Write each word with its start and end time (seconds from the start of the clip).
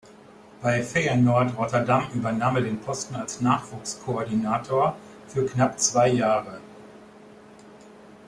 Bei 0.63 0.81
Feyenoord 0.81 1.55
Rotterdam 1.59 2.07
übernahm 2.15 2.55
er 2.55 2.63
den 2.63 2.81
Posten 2.81 3.13
als 3.13 3.39
Nachwuchskoordinator 3.39 4.95
für 5.27 5.45
knapp 5.45 5.79
zwei 5.79 6.07
Jahre. 6.07 6.59